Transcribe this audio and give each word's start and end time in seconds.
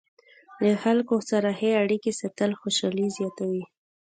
له 0.63 0.73
خلکو 0.83 1.15
سره 1.29 1.49
ښې 1.59 1.69
اړیکې 1.83 2.11
ساتل 2.21 2.51
خوشحالي 2.59 3.07
زیاتوي. 3.17 3.63